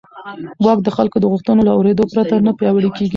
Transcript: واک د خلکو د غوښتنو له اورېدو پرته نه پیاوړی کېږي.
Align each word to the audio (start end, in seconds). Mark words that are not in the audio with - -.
واک 0.63 0.79
د 0.83 0.89
خلکو 0.97 1.17
د 1.19 1.25
غوښتنو 1.31 1.61
له 1.67 1.71
اورېدو 1.77 2.09
پرته 2.13 2.35
نه 2.47 2.51
پیاوړی 2.59 2.89
کېږي. 2.97 3.09